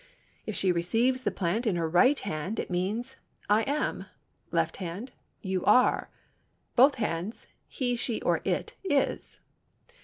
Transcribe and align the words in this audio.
If 0.47 0.55
she 0.55 0.71
receives 0.71 1.21
the 1.21 1.29
plant 1.29 1.67
in 1.67 1.75
her 1.75 1.87
right 1.87 2.17
hand, 2.19 2.59
it 2.59 2.71
means, 2.71 3.17
"I 3.51 3.61
am"; 3.69 4.07
left 4.49 4.77
hand, 4.77 5.11
"You 5.43 5.63
are"; 5.63 6.09
both 6.75 6.95
hands—"He, 6.95 7.95
she 7.95 8.19
or 8.23 8.41
it 8.43 8.73
is." 8.83 9.39